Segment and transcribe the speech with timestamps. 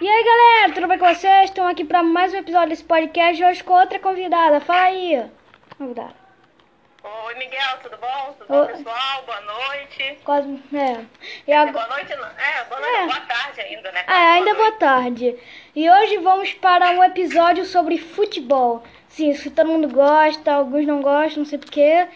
[0.00, 1.44] E aí galera, tudo bem com vocês?
[1.50, 4.60] Estão aqui para mais um episódio desse podcast hoje com outra convidada.
[4.60, 5.22] Fala aí,
[5.76, 6.14] convidada.
[7.02, 8.34] Oi, Miguel, tudo bom?
[8.38, 8.66] Tudo Oi.
[8.66, 9.22] bom, pessoal?
[9.26, 10.18] Boa noite.
[10.24, 11.04] Quase, é.
[11.46, 11.66] E agora...
[11.66, 12.26] dizer, Boa noite, não.
[12.44, 13.06] É, boa noite, É.
[13.06, 14.04] boa tarde ainda, né?
[14.06, 15.36] Ah, ainda boa tarde.
[15.76, 18.82] E hoje vamos para um episódio sobre futebol.
[19.08, 22.06] Sim, isso todo mundo gosta, alguns não gostam, não sei porquê.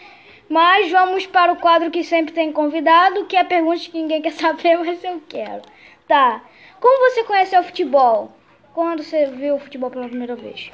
[0.49, 4.33] Mas vamos para o quadro que sempre tem convidado, que é perguntas que ninguém quer
[4.33, 5.61] saber, mas eu quero.
[6.07, 6.41] Tá.
[6.85, 8.37] Como você conheceu o futebol?
[8.71, 10.71] Quando você viu o futebol pela primeira vez?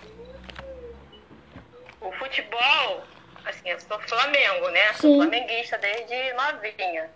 [2.02, 3.04] O futebol,
[3.46, 4.88] assim, eu sou Flamengo, né?
[4.88, 5.00] Sim.
[5.00, 7.10] Sou flamenguista desde novinha.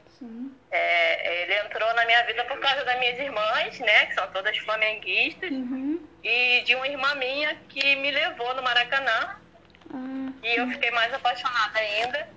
[0.72, 4.06] É, ele entrou na minha vida por causa das minhas irmãs, né?
[4.06, 5.52] Que são todas flamenguistas.
[5.52, 6.00] Uhum.
[6.24, 9.36] E de uma irmã minha que me levou no Maracanã.
[9.94, 12.30] Ah, E eu fiquei mais apaixonada ainda.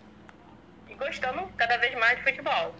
[0.98, 2.74] Gostando cada vez mais de futebol.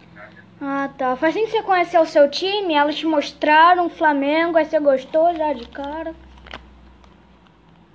[0.61, 1.15] ah, tá.
[1.15, 4.79] Faz assim que você conheceu o seu time, elas te mostraram o Flamengo, aí você
[4.79, 6.13] gostou já de cara.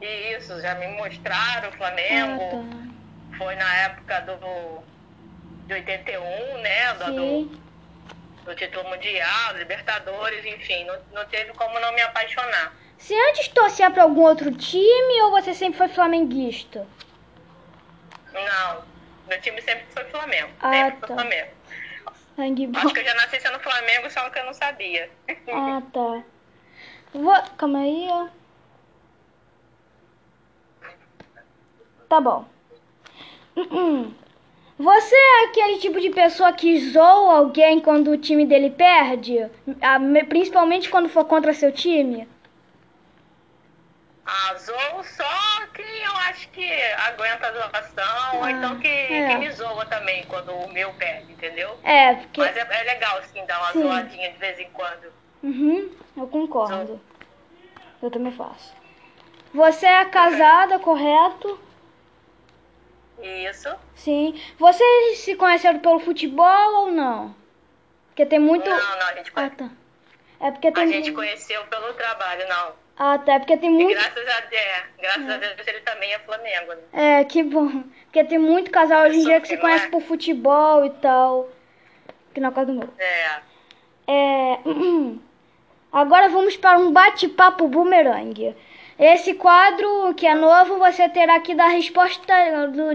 [0.00, 2.50] Isso, já me mostraram o Ah, Flamengo.
[2.50, 3.36] tá.
[3.39, 4.83] Foi na época do
[5.66, 6.94] de 81, né?
[6.94, 7.61] Do, do, Sim.
[8.44, 12.72] do título mundial, Libertadores, enfim, não, não teve como não me apaixonar.
[12.98, 16.86] Você antes torcia pra algum outro time ou você sempre foi flamenguista?
[18.33, 18.83] Não,
[19.28, 20.50] meu time sempre foi Flamengo.
[20.61, 21.06] Ah, sempre tá.
[21.06, 21.50] foi Flamengo.
[22.36, 22.78] Sangue bom.
[22.78, 25.11] Acho que eu já nasci sendo Flamengo, só que eu não sabia.
[25.53, 26.22] Ah, tá.
[27.12, 27.42] Vou...
[27.56, 28.27] Calma aí, ó.
[32.08, 32.44] Tá bom.
[34.77, 39.48] Você é aquele tipo de pessoa que zoa alguém quando o time dele perde?
[39.81, 42.28] Ah, me- Principalmente quando for contra seu time?
[44.27, 45.53] Azou só quem eu
[46.35, 49.29] acho que aguenta a zoação, ou Ah, então que, é.
[49.29, 51.79] que me zoa também quando o meu perde, entendeu?
[51.85, 52.41] É, porque.
[52.41, 53.83] Mas é, é legal, sim, dar uma Sim.
[53.83, 55.12] zoadinha de vez em quando.
[55.43, 57.01] Uhum, eu concordo.
[58.03, 58.75] Eu também faço.
[59.55, 61.59] Você é casada, correto?
[63.23, 63.69] Isso.
[63.94, 64.41] Sim.
[64.59, 67.34] Vocês se conheceram pelo futebol ou não?
[68.09, 68.69] Porque tem muito.
[68.69, 69.71] Não, não, a gente, Ah, conhe- tá.
[70.41, 70.89] É porque a tem.
[70.89, 72.73] gente conheceu pelo trabalho, não.
[72.97, 73.34] Ah, tá.
[73.34, 73.91] É porque tem E muito.
[73.99, 77.21] graças a, é, graças a Deus ele também é Flamengo, né?
[77.21, 77.82] É, que bom.
[78.05, 79.91] Porque tem muito casal hoje em dia que se Não conhece é?
[79.91, 81.49] por futebol e tal.
[82.32, 82.88] Que na casa do meu.
[82.99, 83.41] É.
[84.06, 84.59] É.
[85.93, 88.55] Agora vamos para um bate-papo boomerang.
[88.99, 92.32] Esse quadro, que é novo, você terá que dar resposta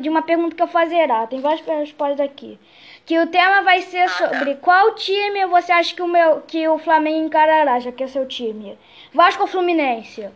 [0.02, 1.28] de uma pergunta que eu fazerá.
[1.28, 2.58] Tem várias respostas aqui.
[3.06, 4.30] Que o tema vai ser Ah, tá.
[4.30, 8.08] sobre qual time você acha que o, meu, que o Flamengo encarará, já que é
[8.08, 8.78] seu time.
[9.14, 10.30] Vasco ou Fluminense?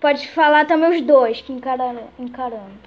[0.00, 2.78] Pode falar também os dois que encararão, encarando.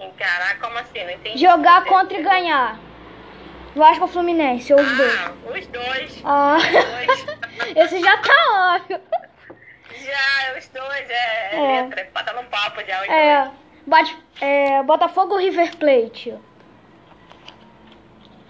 [0.00, 1.04] Encarar como assim?
[1.04, 1.38] Não entendi.
[1.38, 2.78] Jogar contra e ganhar.
[3.74, 5.14] Vasco ou Fluminense, ou os dois.
[5.14, 6.22] Ah, os dois.
[6.24, 7.76] Ah, Os dois.
[7.76, 9.00] esse já tá óbvio.
[9.90, 11.82] já, os dois, é, É.
[11.82, 13.02] letra, bota no papo já.
[13.02, 13.50] Os É,
[13.86, 16.34] bate, é, Botafogo ou River Plate?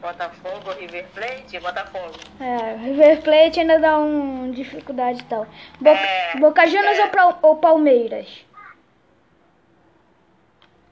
[0.02, 2.18] Botafogo, River Plate, Botafogo.
[2.40, 5.46] É, River Plate ainda dá um dificuldade e tal.
[5.80, 7.24] Boca, É, Boca Juniors é.
[7.24, 8.44] ou, ou Palmeiras?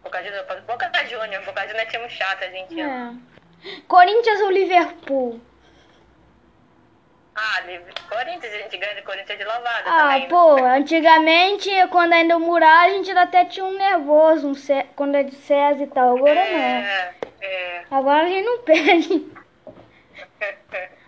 [0.04, 2.80] Boca Juniors, Boca da Júnior, Boca Juniors é time chato, a gente.
[2.80, 3.12] É.
[3.88, 5.40] Corinthians ou Liverpool?
[7.42, 7.62] Ah,
[8.10, 10.28] Corinthians, a gente ganha de Corinthians de lavada Ah, também.
[10.28, 15.14] pô, antigamente, quando ainda o Murar, a gente até tinha um nervoso, um Cé- quando
[15.14, 16.18] é de César e tal.
[16.18, 16.58] Agora não.
[16.58, 17.82] É, é.
[17.90, 19.26] Agora a gente não perde.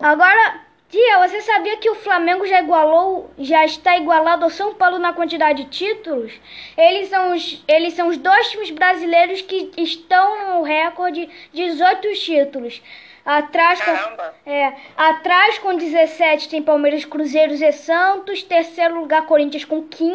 [0.00, 4.98] Agora, tia, você sabia que o Flamengo já igualou, já está igualado ao São Paulo
[4.98, 6.32] na quantidade de títulos?
[6.76, 12.12] Eles são os, eles são os dois times brasileiros que estão no recorde de 18
[12.14, 12.82] títulos.
[13.24, 14.34] Atrás com, Caramba.
[14.44, 18.42] é, atrás com 17 tem Palmeiras, Cruzeiros e Santos.
[18.42, 20.12] Terceiro lugar, Corinthians com 15.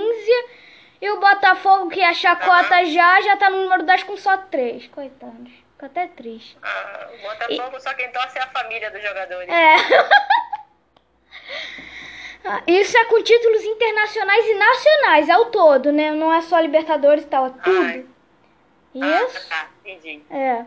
[1.02, 4.36] E o Botafogo, que é a chacota já, já tá no número 10 com só
[4.38, 4.88] 3.
[4.88, 5.52] Coitados.
[5.52, 6.58] Fico até triste.
[6.62, 9.48] Ah, o Botafogo, só quem torce é a família dos jogadores.
[9.50, 9.76] É.
[12.46, 16.12] Ah, Isso é com títulos internacionais e nacionais, ao todo, né?
[16.12, 18.06] Não é só Libertadores e tal, é Ai.
[18.94, 19.04] tudo.
[19.04, 19.50] Ah, Isso.
[19.50, 20.24] tá, entendi.
[20.30, 20.66] É.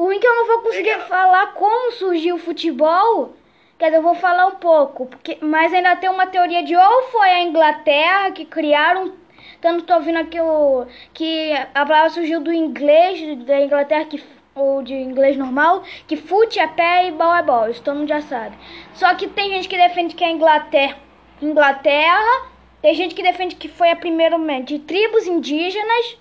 [0.00, 1.08] O ruim que eu não vou conseguir Legal.
[1.08, 3.34] falar como surgiu o futebol.
[3.78, 5.04] Quer dizer, eu vou falar um pouco.
[5.04, 9.12] Porque, mas ainda tem uma teoria de ou foi a Inglaterra que criaram.
[9.60, 14.24] Tanto tô ouvindo aqui o, que a palavra surgiu do inglês, da Inglaterra, que,
[14.54, 17.68] ou de inglês normal, que fute é pé e ball é ball.
[17.68, 18.56] Isso todo mundo já sabe.
[18.94, 20.96] Só que tem gente que defende que é Inglaterra.
[21.42, 22.48] Inglaterra.
[22.80, 26.16] Tem gente que defende que foi a primeira de tribos indígenas.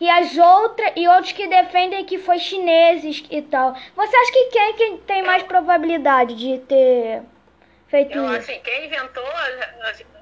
[0.00, 3.74] E as outras, e outros que defendem que foi chineses e tal.
[3.94, 7.22] Você acha que quem, quem tem mais probabilidade de ter
[7.88, 8.36] feito Eu, isso.
[8.50, 9.24] assim, quem inventou,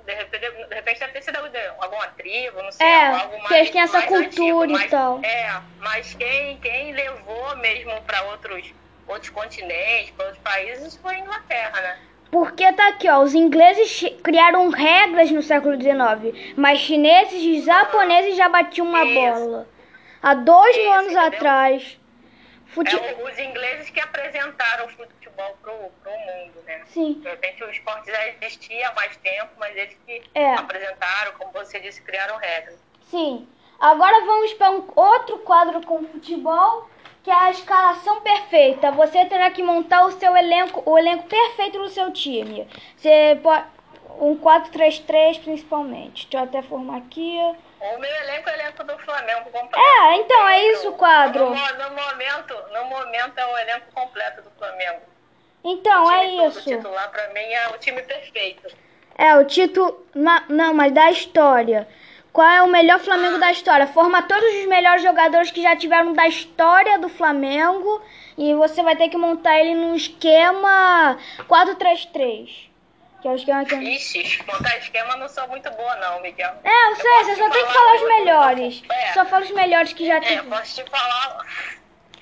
[0.04, 0.38] de repente,
[0.68, 1.36] de repente deve ter sido
[1.78, 3.48] alguma tribo, não sei, É, algo mais.
[3.48, 5.20] que eles têm essa cultura e mas- tal.
[5.22, 8.72] É, mas quem, quem levou mesmo para outros,
[9.08, 11.98] outros continentes, para outros países, foi a Inglaterra, né?
[12.32, 18.34] Porque tá aqui, ó, os ingleses criaram regras no século XIX, mas chineses e japoneses
[18.38, 19.14] já batiam uma Isso.
[19.14, 19.68] bola.
[20.22, 21.28] Há dois mil Isso, anos entendeu?
[21.28, 22.00] atrás.
[22.68, 22.96] Fute...
[22.96, 26.80] É os ingleses que apresentaram o futebol pro, pro mundo, né?
[26.86, 30.54] Sim, De repente o esporte já existia há mais tempo, mas eles que É.
[30.54, 32.78] apresentaram, como você disse, criaram regras.
[33.10, 33.46] sim.
[33.82, 36.88] Agora vamos para um outro quadro com futebol,
[37.24, 38.92] que é a escalação perfeita.
[38.92, 42.68] Você terá que montar o seu elenco, o elenco perfeito do seu time.
[42.96, 43.64] Você pode
[44.20, 46.28] um 4-3-3 principalmente.
[46.28, 47.36] Deixa eu até formar aqui.
[47.80, 49.76] O meu elenco é o elenco do Flamengo completo.
[49.80, 51.46] É, então é isso o quadro.
[51.46, 55.00] No, no momento, no momento é o elenco completo do Flamengo.
[55.64, 56.62] Então o é isso.
[56.62, 58.72] titular pra mim é o time perfeito.
[59.18, 60.06] É, o título.
[60.14, 61.88] na- Não, mas da história.
[62.32, 63.86] Qual é o melhor Flamengo da história?
[63.86, 68.00] Forma todos os melhores jogadores que já tiveram da história do Flamengo.
[68.38, 72.70] E você vai ter que montar ele num esquema 4-3-3.
[73.20, 73.74] Que é o esquema que.
[73.74, 76.54] Ixi, montar esquema não sou muito boa não, Miguel.
[76.64, 78.82] É, eu sei, posso você só tem que falar os melhores.
[78.90, 79.12] É.
[79.12, 80.48] Só fala os melhores que já É, tiveram.
[80.50, 81.46] posso te falar,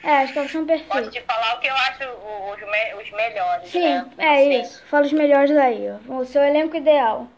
[0.02, 1.12] É, os que são posso perfeitos.
[1.14, 4.06] te falar o que eu acho os, me- os melhores, Sim, né?
[4.18, 4.60] é Sim.
[4.60, 4.82] isso.
[4.90, 5.88] Fala os melhores aí.
[6.08, 6.14] ó.
[6.14, 7.28] O seu elenco ideal.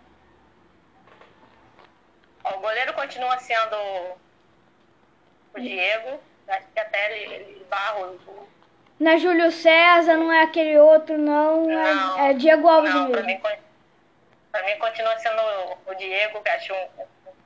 [2.44, 3.76] Ó, O goleiro continua sendo
[5.54, 6.20] o Diego.
[6.48, 8.48] Acho que até ele, ele barra o-
[8.98, 11.70] Não é Júlio César, não é aquele outro, não.
[11.70, 13.40] É, Não, é Diego Alves Não, pra mim,
[14.50, 16.88] pra mim continua sendo o- o Diego, que acho um,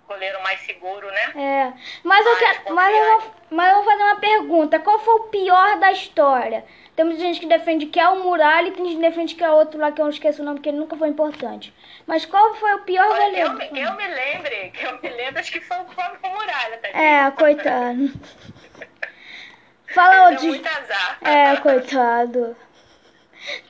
[0.07, 1.33] goleiro mais seguro, né?
[1.35, 1.73] É,
[2.05, 4.79] mas eu, Mais quero, mas, eu vou, mas eu vou fazer uma pergunta.
[4.81, 6.65] Qual foi o pior da história?
[6.95, 9.51] Temos gente que defende que é o Muralha e tem gente que defende que é
[9.51, 11.75] outro lá que eu não esqueço o nome, porque ele nunca foi importante.
[12.07, 13.49] Mas qual foi o pior Olha, goleiro?
[13.49, 16.19] eu, me- que eu me lembre, que eu me lembro, acho que foi o Flávio
[16.23, 16.89] Muralha, tá?
[16.89, 18.13] É, coitado.
[19.95, 20.45] Fala Deu outros.
[20.45, 21.19] muito azar.
[21.23, 22.57] É, coitado.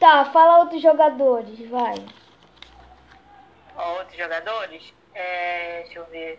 [0.00, 1.94] Tá, fala outros jogadores, vai.
[3.76, 4.94] Outros jogadores?
[5.16, 6.38] É, deixa eu ver.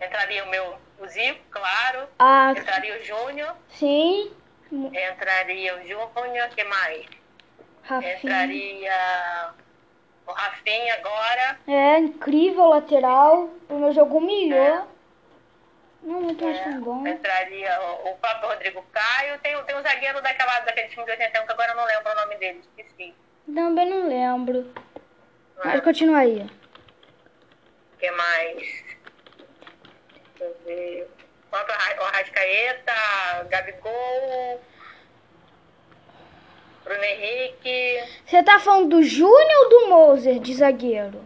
[0.00, 2.06] Entraria o meu, o Zico, claro.
[2.18, 3.54] Ah, Entraria o Júnior.
[3.70, 4.32] sim.
[4.72, 7.06] Entraria o Júnior, que mais?
[7.82, 8.14] Rafinha.
[8.16, 9.54] Entraria
[10.26, 11.58] o Rafinha agora.
[11.68, 13.48] É, incrível lateral.
[13.68, 14.86] O meu jogo humilhou.
[16.02, 17.06] Não, muito mais É, bom.
[17.06, 19.38] entraria o, o próprio Rodrigo Caio.
[19.40, 22.14] Tem, tem um zagueiro daquela, daquele time de 81 que agora eu não lembro o
[22.14, 23.14] nome dele, esqueci.
[23.52, 24.72] Também não lembro.
[25.64, 25.80] Mas Né?
[25.80, 26.46] continua aí.
[27.96, 28.56] O que mais?
[30.38, 31.10] Deixa eu ver.
[31.46, 32.92] O próprio Arra- o Arrascaeta,
[33.48, 34.60] Gabigol,
[36.84, 38.04] Bruno Henrique.
[38.26, 41.24] Você tá falando do Júnior ou do Moser de zagueiro?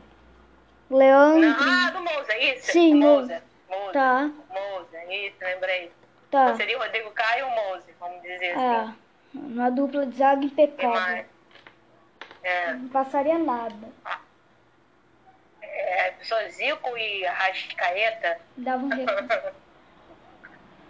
[0.91, 1.41] Leandro.
[1.41, 2.73] Não, ah, do Moussa, isso?
[2.73, 3.43] Sim, Moussa.
[3.69, 3.93] Moussa.
[3.93, 5.93] Tá, Moussa, isso, lembrei.
[6.31, 6.55] tá.
[6.57, 8.61] Seria o Rodrigo Caio e o Moussa, vamos dizer assim.
[8.65, 8.95] É.
[9.35, 11.25] Uma dupla de zaga impecável.
[12.43, 13.75] É, Não passaria nada.
[14.07, 14.15] é,
[16.23, 18.39] só Zico e Arrascaeta.
[18.57, 18.91] Dava um.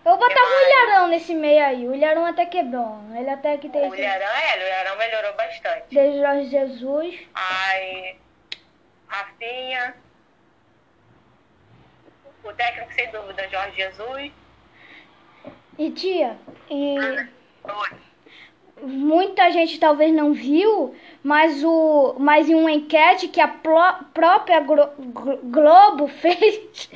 [0.03, 1.87] Eu botava o Ilharão nesse meio aí.
[1.87, 3.05] O Ilharão até que é bom.
[3.15, 5.85] Ele até que tem O Ilharão, é, o Ilharão melhorou bastante.
[5.95, 7.21] desde Jorge Jesus.
[7.35, 8.17] Ai,
[9.07, 9.95] Rafinha.
[12.43, 14.33] O técnico, sem dúvida, Jorge Jesus.
[15.79, 16.39] E tia,
[16.71, 18.10] e Oi.
[18.83, 24.91] Muita gente talvez não viu, mas o mas em uma enquete que a própria Glo-
[24.99, 26.89] Glo- Globo fez,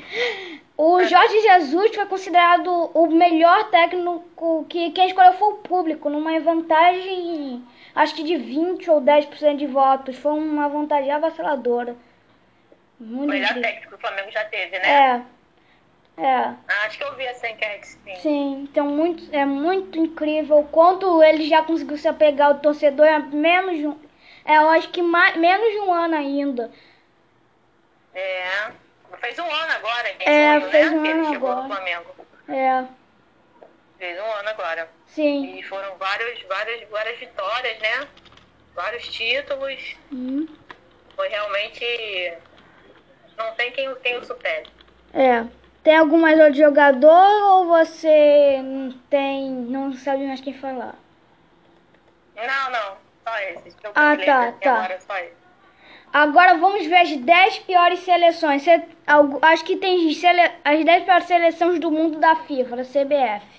[0.77, 6.39] o Jorge Jesus foi considerado o melhor técnico que quem escolheu foi o público, numa
[6.41, 7.63] vantagem
[7.95, 11.95] acho que de 20 ou 10% de votos, foi uma vantagem avassaladora.
[13.01, 13.63] O Muito melhor incrível.
[13.63, 14.89] técnico que o Flamengo já teve, né?
[14.89, 15.23] É.
[16.17, 16.25] É.
[16.25, 18.15] Ah, Acho que eu vi essa enquete, sim.
[18.17, 23.07] Sim, então muito, é muito incrível o quanto ele já conseguiu se apegar ao torcedor
[23.07, 23.99] é menos de um,
[24.45, 26.71] é, eu acho que mais, menos de um ano ainda.
[28.15, 28.73] É.
[29.21, 30.97] Fez um ano agora, É, junho, fez né?
[30.97, 31.69] um ano chegou agora.
[31.69, 32.15] no Flamengo.
[32.49, 32.85] É,
[33.99, 34.89] Fez um ano agora.
[35.07, 35.59] sim.
[35.59, 38.09] E foram vários, várias, várias vitórias, né?
[38.75, 39.97] Vários títulos.
[40.13, 40.47] Hum,
[41.17, 41.85] Foi realmente.
[43.39, 44.67] Não tem quem, quem o supere.
[45.15, 45.64] É.
[45.85, 50.95] Tem algum mais outro jogador ou você não tem, não sabe mais quem falar?
[52.35, 52.97] Não, não.
[53.23, 53.61] Só eu
[53.95, 54.73] Ah, tá, tá.
[54.73, 54.99] Agora.
[56.13, 58.63] Agora vamos ver as 10 piores seleções.
[58.63, 62.85] Cê- algu- acho que tem sele- as 10 piores seleções do mundo da FIFA, da
[62.85, 63.55] CBF.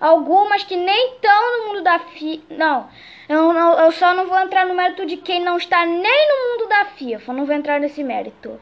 [0.00, 2.42] algumas que nem estão no mundo da FIFA.
[2.54, 2.88] Não,
[3.28, 6.58] eu, não, eu só não vou entrar no mérito de quem não está nem no
[6.58, 7.32] mundo da FIFA.
[7.34, 8.58] Não vou entrar nesse mérito.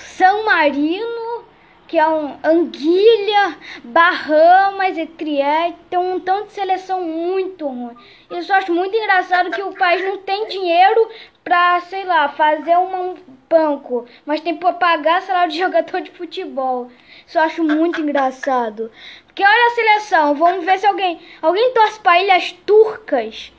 [0.00, 1.44] São Marino,
[1.86, 7.96] que é um Anguilha, Bahamas e Trieste, tem um montão de seleção muito ruim.
[8.30, 11.08] Eu acho muito engraçado que o país não tem dinheiro
[11.42, 13.16] pra, sei lá, fazer um
[13.48, 16.90] banco, mas tem pra pagar salário de jogador de futebol.
[17.26, 18.90] Isso eu acho muito engraçado.
[19.26, 21.20] Porque olha a seleção, vamos ver se alguém.
[21.42, 23.52] Alguém torce pra ilhas turcas.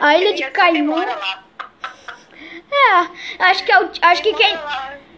[0.00, 0.96] A ilha de Caimu.
[2.68, 4.56] É, acho que, é o, acho que quem.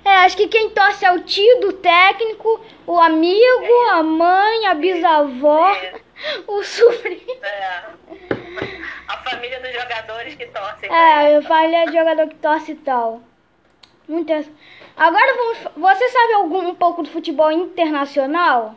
[0.09, 4.75] É, acho que quem torce é o tio do técnico, o amigo, a mãe, a
[4.75, 5.77] bisavó,
[6.49, 7.45] o sobrinho.
[7.45, 7.83] É.
[9.07, 10.91] A família dos jogadores que torcem.
[10.91, 13.21] É, a família de jogador que torce e tal.
[14.09, 14.51] Muitas.
[14.97, 15.59] Agora vamos.
[15.77, 18.77] Você sabe algum um pouco do futebol internacional?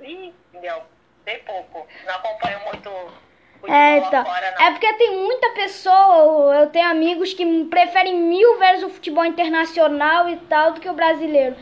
[0.00, 0.82] Ih, não,
[1.24, 1.88] bem pouco.
[2.06, 2.88] Não acompanho muito
[3.66, 4.24] é, então,
[4.60, 10.28] é porque tem muita pessoa, eu tenho amigos que preferem mil vezes o futebol internacional
[10.28, 11.56] e tal do que o brasileiro.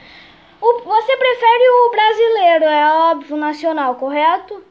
[0.60, 4.64] O, você prefere o brasileiro, é óbvio, nacional, correto?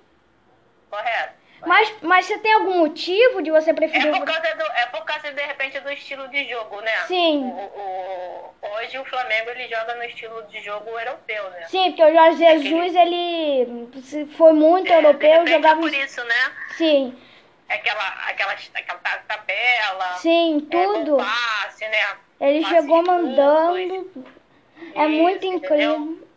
[0.90, 1.41] Correto.
[1.66, 5.06] Mas, mas você tem algum motivo de você preferir é por causa do, É por
[5.06, 6.96] causa, de repente, do estilo de jogo, né?
[7.08, 7.44] Sim.
[7.44, 11.68] O, o, hoje o Flamengo ele joga no estilo de jogo europeu, né?
[11.68, 15.80] Sim, porque o Jorge Jesus, é ele foi muito é, europeu, jogava...
[15.80, 16.52] É por isso, né?
[16.78, 17.16] Sim.
[17.70, 20.14] Aquela, aquela, aquela tabela.
[20.18, 21.22] Sim, é, tudo.
[21.22, 22.18] É, passe, né?
[22.40, 24.28] Ele passe chegou mandando.
[24.96, 25.96] É isso, muito incrível.
[25.96, 26.31] Entendeu?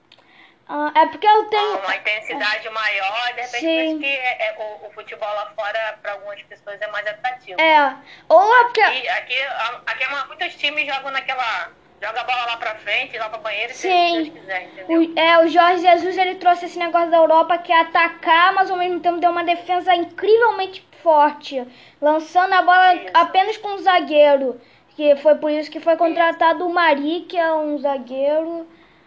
[0.76, 1.78] Ah, é porque eu tenho.
[1.78, 3.98] Uma intensidade maior, de repente Sim.
[4.00, 7.60] que é, é, o, o, futebol lá fora, para algumas pessoas, é mais atrativo.
[7.60, 7.94] É.
[8.28, 8.80] Ou é porque.
[8.80, 9.40] Aqui, aqui,
[9.86, 11.70] aqui muitos times jogam naquela.
[12.02, 14.24] Joga a bola lá pra frente, lá pra banheiro, Sim.
[14.24, 15.00] se quiser, entendeu?
[15.00, 18.68] O, é, o Jorge Jesus ele trouxe esse negócio da Europa que é atacar, mas
[18.68, 21.64] ao mesmo tempo deu uma defesa incrivelmente forte.
[22.02, 23.10] Lançando a bola isso.
[23.14, 24.60] apenas com um zagueiro.
[24.96, 26.68] Que foi por isso que foi contratado isso.
[26.68, 28.66] o Mari, que é um zagueiro.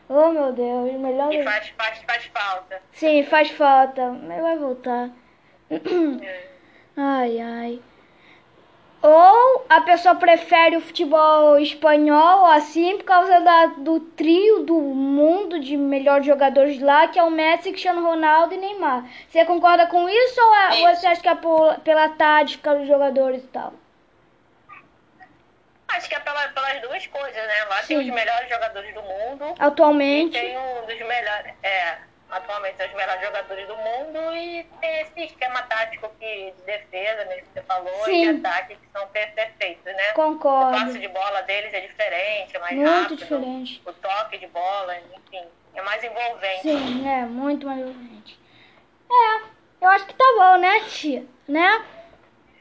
[0.09, 1.33] Oh meu Deus, melhor.
[1.33, 2.81] E faz, faz, faz falta.
[2.93, 4.09] Sim, faz falta.
[4.11, 5.09] Mas vai voltar.
[5.69, 6.47] É.
[6.99, 7.79] Ai, ai.
[9.03, 15.59] Ou a pessoa prefere o futebol espanhol assim por causa da, do trio do mundo
[15.59, 19.05] de melhores jogadores lá, que é o Messi, Cristiano Ronaldo e Neymar.
[19.29, 23.43] Você concorda com isso ou é, você acha que é por, pela tática dos jogadores
[23.43, 23.73] e tal?
[25.98, 27.66] Acho que é pela, pelas duas coisas, né?
[27.70, 27.88] Lá Sim.
[27.88, 29.56] tem os melhores jogadores do mundo.
[29.58, 30.38] Atualmente.
[30.38, 31.54] E tem um dos melhores.
[31.63, 31.98] É,
[32.30, 37.25] atualmente são os melhores jogadores do mundo e tem esse esquema tático que, de defesa,
[37.25, 38.30] mesmo que você falou, Sim.
[38.30, 40.13] e de ataque que são perfeitos, né?
[40.13, 40.77] Concordo.
[40.77, 43.18] O passe de bola deles é diferente, é mais muito rápido.
[43.18, 43.82] diferente.
[43.84, 46.62] O toque de bola, enfim, é mais envolvente.
[46.62, 48.39] Sim, é, muito mais envolvente.
[49.10, 49.42] É,
[49.82, 51.25] eu acho que tá bom, né, tia?
[51.48, 51.86] Né?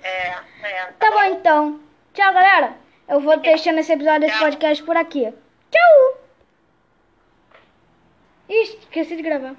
[0.03, 0.29] É,
[0.63, 0.87] é.
[0.87, 1.17] Tá, tá bom.
[1.17, 1.81] bom então.
[2.15, 2.86] Tchau, galera.
[3.09, 5.33] Eu vou deixando esse episódio desse podcast por aqui.
[5.71, 6.19] Tchau!
[8.49, 9.55] Ih, esqueci de gravar.